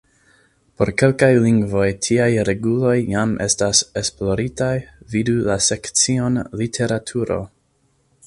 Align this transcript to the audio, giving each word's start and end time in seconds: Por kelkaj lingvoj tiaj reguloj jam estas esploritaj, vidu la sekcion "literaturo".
Por 0.79 0.89
kelkaj 1.01 1.27
lingvoj 1.43 1.89
tiaj 2.05 2.29
reguloj 2.49 2.95
jam 3.11 3.35
estas 3.45 3.83
esploritaj, 4.03 4.71
vidu 5.17 5.37
la 5.51 5.59
sekcion 5.69 6.43
"literaturo". 6.63 7.41